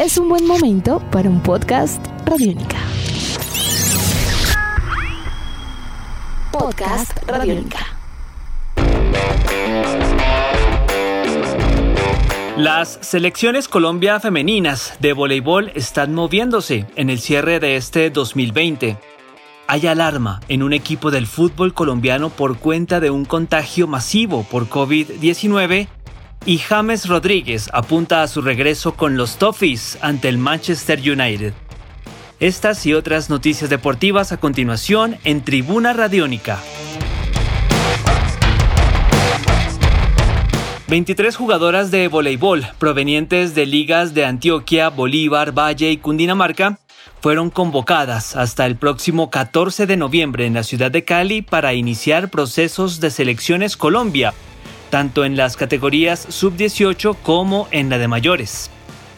es 0.00 0.16
un 0.16 0.30
buen 0.30 0.46
momento 0.46 0.98
para 1.10 1.28
un 1.28 1.42
podcast 1.42 2.02
Radiónica. 2.24 2.78
Podcast 6.50 7.12
Radiónica. 7.28 7.80
Las 12.56 12.98
selecciones 13.02 13.68
Colombia 13.68 14.18
femeninas 14.20 14.94
de 15.00 15.12
voleibol 15.12 15.70
están 15.74 16.14
moviéndose 16.14 16.86
en 16.96 17.10
el 17.10 17.20
cierre 17.20 17.60
de 17.60 17.76
este 17.76 18.08
2020. 18.08 18.96
Hay 19.66 19.86
alarma 19.86 20.40
en 20.48 20.62
un 20.62 20.72
equipo 20.72 21.10
del 21.10 21.26
fútbol 21.26 21.74
colombiano 21.74 22.30
por 22.30 22.56
cuenta 22.56 23.00
de 23.00 23.10
un 23.10 23.26
contagio 23.26 23.86
masivo 23.86 24.44
por 24.44 24.66
COVID-19 24.70 25.88
y 26.46 26.58
James 26.58 27.06
Rodríguez 27.06 27.68
apunta 27.72 28.22
a 28.22 28.28
su 28.28 28.40
regreso 28.40 28.94
con 28.94 29.16
los 29.16 29.36
Toffees 29.36 29.98
ante 30.00 30.28
el 30.28 30.38
Manchester 30.38 30.98
United. 30.98 31.52
Estas 32.38 32.86
y 32.86 32.94
otras 32.94 33.28
noticias 33.28 33.68
deportivas 33.68 34.32
a 34.32 34.38
continuación 34.38 35.18
en 35.24 35.42
Tribuna 35.44 35.92
Radiónica. 35.92 36.58
23 40.88 41.36
jugadoras 41.36 41.90
de 41.90 42.08
voleibol 42.08 42.66
provenientes 42.78 43.54
de 43.54 43.66
ligas 43.66 44.12
de 44.14 44.24
Antioquia, 44.24 44.88
Bolívar, 44.88 45.56
Valle 45.56 45.92
y 45.92 45.98
Cundinamarca 45.98 46.80
fueron 47.20 47.50
convocadas 47.50 48.34
hasta 48.34 48.66
el 48.66 48.76
próximo 48.76 49.30
14 49.30 49.86
de 49.86 49.96
noviembre 49.96 50.46
en 50.46 50.54
la 50.54 50.64
ciudad 50.64 50.90
de 50.90 51.04
Cali 51.04 51.42
para 51.42 51.74
iniciar 51.74 52.30
procesos 52.30 52.98
de 52.98 53.10
selecciones 53.10 53.76
Colombia 53.76 54.32
tanto 54.90 55.24
en 55.24 55.36
las 55.36 55.56
categorías 55.56 56.26
sub-18 56.28 57.16
como 57.22 57.68
en 57.70 57.88
la 57.88 57.98
de 57.98 58.08
mayores. 58.08 58.70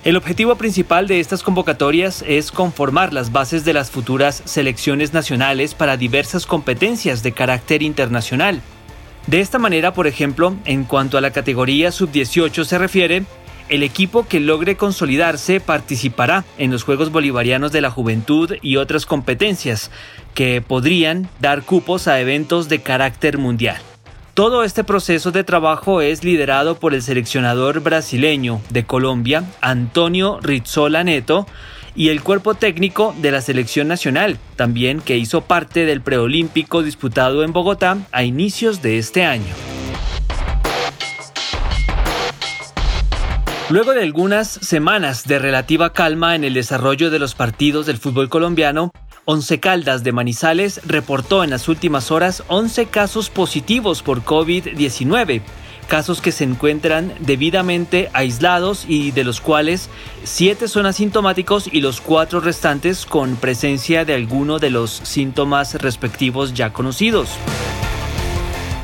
El 0.05 0.17
objetivo 0.17 0.57
principal 0.57 1.07
de 1.07 1.21
estas 1.21 1.43
convocatorias 1.43 2.25
es 2.27 2.51
conformar 2.51 3.12
las 3.12 3.31
bases 3.31 3.64
de 3.64 3.73
las 3.73 3.91
futuras 3.91 4.42
selecciones 4.45 5.12
nacionales 5.12 5.75
para 5.75 5.97
diversas 5.97 6.45
competencias 6.45 7.23
de 7.23 7.33
carácter 7.33 7.83
internacional. 7.83 8.61
De 9.29 9.41
esta 9.41 9.61
manera, 9.61 9.95
por 9.95 10.09
ejemplo, 10.09 10.56
en 10.64 10.83
cuanto 10.84 11.19
a 11.19 11.20
la 11.20 11.31
categoría 11.31 11.92
sub-18 11.92 12.64
se 12.64 12.79
refiere, 12.79 13.23
el 13.69 13.84
equipo 13.84 14.27
que 14.27 14.41
logre 14.41 14.77
consolidarse 14.77 15.61
participará 15.61 16.45
en 16.59 16.73
los 16.73 16.83
Juegos 16.83 17.12
Bolivarianos 17.12 17.70
de 17.70 17.81
la 17.81 17.91
Juventud 17.91 18.55
y 18.61 18.77
otras 18.77 19.07
competencias 19.07 19.92
que 20.34 20.61
podrían 20.61 21.29
dar 21.41 21.62
cupos 21.62 22.09
a 22.09 22.20
eventos 22.20 22.69
de 22.69 22.83
carácter 22.83 23.39
mundial. 23.39 23.81
Todo 24.34 24.64
este 24.64 24.83
proceso 24.83 25.30
de 25.30 25.44
trabajo 25.44 26.00
es 26.00 26.25
liderado 26.25 26.77
por 26.77 26.94
el 26.94 27.02
seleccionador 27.02 27.80
brasileño 27.80 28.62
de 28.70 28.86
Colombia, 28.86 29.44
Antonio 29.61 30.41
Rizzola 30.41 31.05
Neto, 31.05 31.47
y 31.94 32.08
el 32.08 32.22
cuerpo 32.22 32.55
técnico 32.55 33.14
de 33.19 33.30
la 33.30 33.42
selección 33.42 33.89
nacional, 33.89 34.39
también 34.56 35.02
que 35.02 35.19
hizo 35.19 35.42
parte 35.42 35.84
del 35.84 36.00
preolímpico 36.00 36.83
disputado 36.83 37.44
en 37.44 37.52
Bogotá 37.52 37.98
a 38.11 38.24
inicios 38.24 38.80
de 38.80 38.97
este 38.97 39.27
año. 39.27 39.52
Luego 43.69 43.92
de 43.92 44.02
algunas 44.02 44.48
semanas 44.48 45.27
de 45.27 45.41
relativa 45.41 45.92
calma 45.92 46.36
en 46.36 46.44
el 46.44 46.55
desarrollo 46.55 47.11
de 47.11 47.19
los 47.19 47.34
partidos 47.34 47.84
del 47.84 47.98
fútbol 47.98 48.30
colombiano, 48.30 48.92
Once 49.25 49.61
Caldas 49.61 50.03
de 50.03 50.11
Manizales 50.11 50.81
reportó 50.84 51.45
en 51.45 51.51
las 51.51 51.69
últimas 51.69 52.11
horas 52.11 52.42
11 52.48 52.87
casos 52.87 53.31
positivos 53.31 54.03
por 54.03 54.25
COVID-19, 54.25 55.42
casos 55.87 56.20
que 56.20 56.33
se 56.33 56.42
encuentran 56.42 57.14
debidamente 57.20 58.11
aislados 58.14 58.84
y 58.89 59.12
de 59.12 59.23
los 59.23 59.41
cuales 59.41 59.91
7 60.25 60.67
son 60.67 60.87
asintomáticos 60.87 61.69
y 61.73 61.83
los 61.83 62.01
4 62.01 62.41
restantes 62.41 63.06
con 63.06 63.37
presencia 63.37 64.05
de 64.05 64.14
alguno 64.14 64.59
de 64.59 64.70
los 64.70 64.91
síntomas 64.91 65.75
respectivos 65.75 66.53
ya 66.53 66.73
conocidos. 66.73 67.29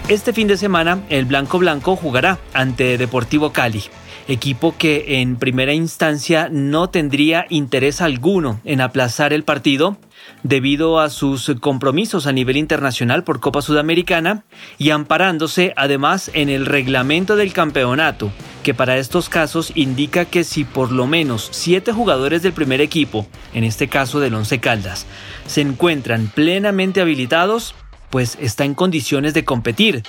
Este 0.09 0.33
fin 0.33 0.49
de 0.49 0.57
semana, 0.57 1.03
el 1.11 1.27
Blanco 1.27 1.59
Blanco 1.59 1.95
jugará 1.95 2.39
ante 2.55 2.97
Deportivo 2.97 3.53
Cali 3.53 3.83
equipo 4.29 4.77
que 4.77 5.21
en 5.21 5.37
primera 5.37 5.73
instancia 5.73 6.49
no 6.53 6.91
tendría 6.91 7.47
interés 7.49 8.01
alguno 8.01 8.61
en 8.65 8.83
aplazar 8.83 9.33
el 9.33 9.43
partido 9.43 9.97
debido 10.43 11.01
a 11.01 11.09
sus 11.09 11.51
compromisos 11.61 12.27
a 12.27 12.33
nivel 12.33 12.59
internacional 12.59 13.25
por 13.25 13.41
Copa 13.41 13.63
Sudamericana 13.63 14.45
y 14.77 14.91
amparándose 14.91 15.73
además 15.77 16.31
en 16.35 16.51
el 16.51 16.67
reglamento 16.67 17.37
del 17.37 17.55
campeonato, 17.55 18.31
que 18.63 18.75
para 18.75 18.99
estos 18.99 19.31
casos 19.31 19.73
indica 19.75 20.27
que 20.27 20.45
si 20.45 20.65
por 20.65 20.93
lo 20.93 21.07
menos 21.07 21.49
siete 21.51 21.93
jugadores 21.93 22.43
del 22.43 22.53
primer 22.53 22.83
equipo, 22.83 23.27
en 23.55 23.65
este 23.65 23.89
caso 23.89 24.21
del 24.21 24.35
Once 24.35 24.61
Caldas, 24.61 25.07
se 25.47 25.63
encuentran 25.63 26.31
plenamente 26.35 27.01
habilitados, 27.01 27.75
pues 28.11 28.39
está 28.41 28.65
en 28.65 28.75
condiciones 28.75 29.35
de 29.35 29.45
competir. 29.45 30.03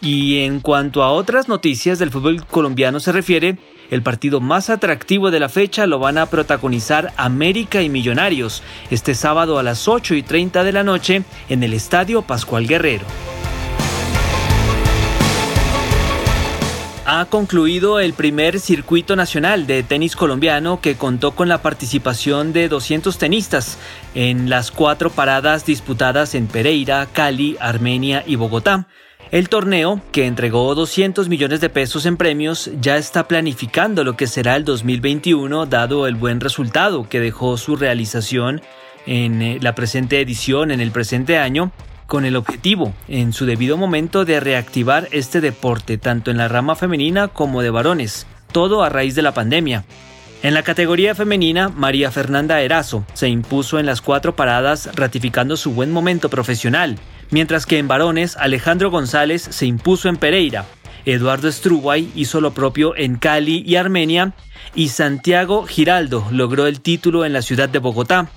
Y 0.00 0.40
en 0.40 0.60
cuanto 0.60 1.02
a 1.02 1.10
otras 1.10 1.48
noticias 1.48 1.98
del 1.98 2.10
fútbol 2.10 2.44
colombiano 2.44 3.00
se 3.00 3.10
refiere, 3.10 3.56
el 3.90 4.02
partido 4.02 4.40
más 4.40 4.68
atractivo 4.68 5.30
de 5.30 5.40
la 5.40 5.48
fecha 5.48 5.86
lo 5.86 5.98
van 5.98 6.18
a 6.18 6.26
protagonizar 6.26 7.12
América 7.16 7.80
y 7.80 7.88
Millonarios 7.88 8.62
este 8.90 9.14
sábado 9.14 9.58
a 9.58 9.62
las 9.62 9.88
8 9.88 10.14
y 10.14 10.22
30 10.22 10.62
de 10.62 10.72
la 10.72 10.84
noche 10.84 11.22
en 11.48 11.62
el 11.62 11.72
Estadio 11.72 12.22
Pascual 12.22 12.66
Guerrero. 12.66 13.04
Ha 17.06 17.26
concluido 17.26 18.00
el 18.00 18.14
primer 18.14 18.60
circuito 18.60 19.14
nacional 19.16 19.66
de 19.66 19.82
tenis 19.82 20.16
colombiano 20.16 20.80
que 20.80 20.96
contó 20.96 21.32
con 21.32 21.48
la 21.48 21.60
participación 21.60 22.52
de 22.52 22.68
200 22.68 23.18
tenistas 23.18 23.78
en 24.14 24.48
las 24.48 24.70
cuatro 24.70 25.10
paradas 25.10 25.66
disputadas 25.66 26.34
en 26.34 26.46
Pereira, 26.46 27.06
Cali, 27.12 27.56
Armenia 27.60 28.24
y 28.26 28.36
Bogotá. 28.36 28.88
El 29.30 29.48
torneo, 29.48 30.00
que 30.12 30.26
entregó 30.26 30.74
200 30.74 31.28
millones 31.28 31.60
de 31.60 31.68
pesos 31.68 32.06
en 32.06 32.16
premios, 32.16 32.70
ya 32.80 32.96
está 32.96 33.26
planificando 33.28 34.04
lo 34.04 34.16
que 34.16 34.26
será 34.26 34.56
el 34.56 34.64
2021 34.64 35.66
dado 35.66 36.06
el 36.06 36.14
buen 36.14 36.40
resultado 36.40 37.08
que 37.08 37.20
dejó 37.20 37.56
su 37.56 37.76
realización 37.76 38.62
en 39.06 39.42
eh, 39.42 39.58
la 39.60 39.74
presente 39.74 40.20
edición 40.20 40.70
en 40.70 40.80
el 40.80 40.90
presente 40.90 41.38
año, 41.38 41.72
con 42.06 42.24
el 42.24 42.36
objetivo, 42.36 42.92
en 43.08 43.32
su 43.32 43.46
debido 43.46 43.76
momento, 43.76 44.24
de 44.24 44.40
reactivar 44.40 45.08
este 45.10 45.40
deporte 45.40 45.98
tanto 45.98 46.30
en 46.30 46.36
la 46.36 46.48
rama 46.48 46.76
femenina 46.76 47.28
como 47.28 47.62
de 47.62 47.70
varones, 47.70 48.26
todo 48.52 48.82
a 48.82 48.88
raíz 48.88 49.14
de 49.14 49.22
la 49.22 49.34
pandemia. 49.34 49.84
En 50.42 50.54
la 50.54 50.62
categoría 50.62 51.14
femenina, 51.14 51.70
María 51.70 52.10
Fernanda 52.10 52.60
Erazo 52.60 53.04
se 53.14 53.28
impuso 53.28 53.78
en 53.78 53.86
las 53.86 54.00
cuatro 54.00 54.36
paradas 54.36 54.90
ratificando 54.94 55.56
su 55.56 55.72
buen 55.72 55.90
momento 55.90 56.28
profesional, 56.28 56.98
mientras 57.30 57.66
que 57.66 57.78
en 57.78 57.88
varones 57.88 58.36
Alejandro 58.36 58.90
González 58.90 59.42
se 59.42 59.66
impuso 59.66 60.08
en 60.08 60.16
Pereira, 60.16 60.66
Eduardo 61.06 61.52
Strubay 61.52 62.10
hizo 62.14 62.40
lo 62.40 62.54
propio 62.54 62.96
en 62.96 63.16
Cali 63.16 63.62
y 63.66 63.76
Armenia, 63.76 64.32
y 64.74 64.88
Santiago 64.88 65.66
Giraldo 65.66 66.26
logró 66.30 66.66
el 66.66 66.80
título 66.80 67.24
en 67.24 67.32
la 67.32 67.42
ciudad 67.42 67.68
de 67.68 67.78
Bogotá. 67.78 68.28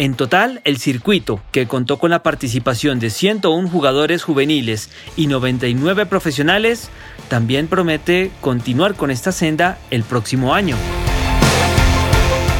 En 0.00 0.14
total, 0.14 0.62
el 0.64 0.78
circuito, 0.78 1.42
que 1.52 1.66
contó 1.66 1.98
con 1.98 2.08
la 2.08 2.22
participación 2.22 3.00
de 3.00 3.10
101 3.10 3.68
jugadores 3.68 4.22
juveniles 4.22 4.88
y 5.14 5.26
99 5.26 6.06
profesionales, 6.06 6.88
también 7.28 7.68
promete 7.68 8.30
continuar 8.40 8.94
con 8.94 9.10
esta 9.10 9.30
senda 9.30 9.78
el 9.90 10.02
próximo 10.04 10.54
año. 10.54 10.78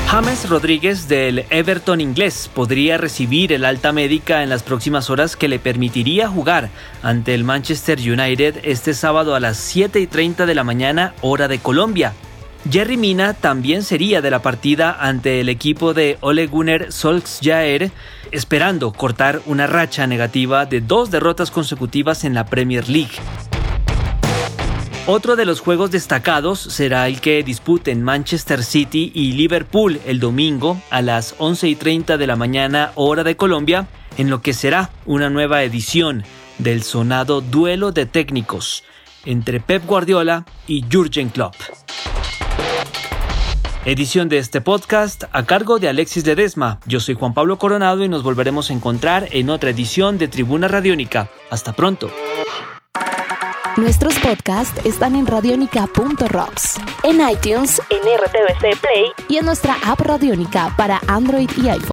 James 0.09 0.51
Rodríguez 0.51 1.09
del 1.09 1.47
Everton 1.49 2.03
inglés 2.03 2.51
podría 2.55 2.99
recibir 2.99 3.55
el 3.55 3.65
alta 3.65 3.91
médica 3.91 4.43
en 4.43 4.51
las 4.51 4.63
próximas 4.63 5.09
horas 5.09 5.35
que 5.35 5.49
le 5.49 5.59
permitiría 5.59 6.29
jugar 6.29 6.69
ante 7.03 7.33
el 7.33 7.45
Manchester 7.45 7.99
United 8.01 8.57
este 8.65 8.93
sábado 8.93 9.35
a 9.35 9.41
las 9.41 9.57
7 9.57 9.99
y 9.99 10.07
30 10.07 10.45
de 10.45 10.55
la 10.55 10.63
mañana 10.63 11.15
hora 11.23 11.49
de 11.49 11.59
Colombia. 11.59 12.13
Jerry 12.69 12.97
Mina 12.97 13.33
también 13.35 13.83
sería 13.83 14.21
de 14.21 14.31
la 14.31 14.43
partida 14.43 14.97
ante 15.01 15.41
el 15.41 15.49
equipo 15.49 15.95
de 15.95 16.19
Ole 16.21 16.47
Gunnar 16.47 16.93
Solskjaer, 16.93 17.91
esperando 18.33 18.93
cortar 18.93 19.41
una 19.47 19.67
racha 19.67 20.07
negativa 20.07 20.67
de 20.67 20.81
dos 20.81 21.11
derrotas 21.11 21.51
consecutivas 21.51 22.25
en 22.25 22.35
la 22.35 22.45
Premier 22.45 22.89
League. 22.89 23.13
Otro 25.07 25.35
de 25.35 25.47
los 25.47 25.61
juegos 25.61 25.91
destacados 25.91 26.61
será 26.61 27.09
el 27.09 27.21
que 27.21 27.43
disputen 27.43 28.03
Manchester 28.03 28.63
City 28.63 29.11
y 29.15 29.33
Liverpool 29.33 29.99
el 30.07 30.21
domingo 30.21 30.81
a 30.91 31.01
las 31.01 31.35
11 31.39 31.69
y 31.69 31.75
30 31.75 32.19
de 32.19 32.27
la 32.27 32.37
mañana 32.37 32.93
hora 32.95 33.25
de 33.25 33.37
Colombia, 33.37 33.89
en 34.19 34.29
lo 34.29 34.43
que 34.43 34.53
será 34.53 34.91
una 35.07 35.31
nueva 35.31 35.65
edición 35.65 36.25
del 36.59 36.83
sonado 36.83 37.41
duelo 37.41 37.91
de 37.91 38.05
técnicos 38.05 38.85
entre 39.25 39.61
Pep 39.61 39.87
Guardiola 39.87 40.45
y 40.67 40.85
Jürgen 40.89 41.31
Klopp. 41.31 41.55
Edición 43.87 44.29
de 44.29 44.37
este 44.37 44.61
podcast 44.61 45.25
a 45.33 45.47
cargo 45.47 45.79
de 45.79 45.89
Alexis 45.89 46.27
Ledesma. 46.27 46.81
Yo 46.85 47.01
soy 47.01 47.15
Juan 47.15 47.33
Pablo 47.33 47.57
Coronado 47.57 48.05
y 48.05 48.11
nos 48.11 48.23
volveremos 48.23 48.69
a 48.69 48.75
encontrar 48.75 49.29
en 49.31 49.49
otra 49.49 49.71
edición 49.71 50.19
de 50.19 50.29
Tribuna 50.29 50.69
Radiónica. 50.69 51.31
Hasta 51.49 51.73
pronto. 51.73 52.11
Nuestros 53.79 54.19
podcasts 54.19 54.79
están 54.85 55.17
en 55.17 55.27
radionica.rocks, 55.27 56.79
en 57.05 57.27
iTunes, 57.27 57.81
en 57.89 58.01
RTVC 58.19 58.79
Play 58.81 59.07
y 59.29 59.39
en 59.39 59.47
nuestra 59.47 59.79
app 59.87 60.01
Radionica 60.01 60.75
para 60.77 61.01
Android 61.07 61.49
y 61.57 61.69
iPhone. 61.71 61.89